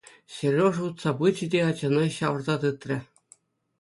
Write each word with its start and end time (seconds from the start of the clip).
Сережа 0.33 0.81
утса 0.87 1.11
пычӗ 1.19 1.45
те 1.55 1.59
ачана 1.69 2.03
ҫавӑрса 2.17 2.55
тытрӗ. 2.65 2.97